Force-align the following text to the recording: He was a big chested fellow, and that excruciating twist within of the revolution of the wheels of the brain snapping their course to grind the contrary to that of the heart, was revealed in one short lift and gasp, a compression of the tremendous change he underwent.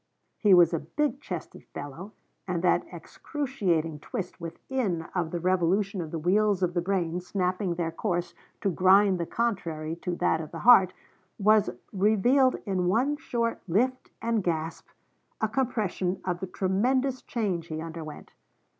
He 0.39 0.55
was 0.55 0.73
a 0.73 0.79
big 0.79 1.21
chested 1.21 1.63
fellow, 1.75 2.13
and 2.47 2.63
that 2.63 2.83
excruciating 2.91 3.99
twist 3.99 4.41
within 4.41 5.03
of 5.13 5.29
the 5.29 5.39
revolution 5.39 6.01
of 6.01 6.09
the 6.09 6.17
wheels 6.17 6.63
of 6.63 6.73
the 6.73 6.81
brain 6.81 7.19
snapping 7.21 7.75
their 7.75 7.91
course 7.91 8.33
to 8.61 8.71
grind 8.71 9.19
the 9.19 9.27
contrary 9.27 9.95
to 9.97 10.15
that 10.15 10.41
of 10.41 10.49
the 10.49 10.57
heart, 10.65 10.91
was 11.37 11.69
revealed 11.93 12.55
in 12.65 12.87
one 12.87 13.15
short 13.15 13.61
lift 13.67 14.09
and 14.23 14.43
gasp, 14.43 14.87
a 15.39 15.47
compression 15.47 16.19
of 16.25 16.39
the 16.39 16.47
tremendous 16.47 17.21
change 17.21 17.67
he 17.67 17.79
underwent. 17.79 18.31